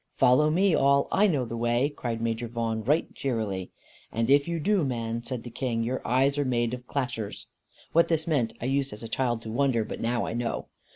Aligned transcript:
"Follow 0.15 0.49
me 0.49 0.73
all; 0.73 1.07
I 1.11 1.27
know 1.27 1.45
the 1.45 1.55
way!" 1.55 1.89
cried 1.95 2.21
Major 2.23 2.47
Vaughan, 2.47 2.83
right 2.83 3.13
cheerily. 3.13 3.69
"And 4.11 4.31
if 4.31 4.47
you 4.47 4.59
do, 4.59 4.83
man," 4.83 5.21
said 5.23 5.43
the 5.43 5.51
King, 5.51 5.83
"your 5.83 6.01
eyes 6.03 6.39
are 6.39 6.43
made 6.43 6.73
of 6.73 6.87
dashers." 6.87 7.45
[What 7.91 8.07
this 8.07 8.25
meant, 8.25 8.53
I 8.59 8.65
used 8.65 8.93
as 8.93 9.03
a 9.03 9.07
child 9.07 9.43
to 9.43 9.51
wonder; 9.51 9.83
but 9.85 10.01
now 10.01 10.25
I 10.25 10.33
know. 10.33 10.69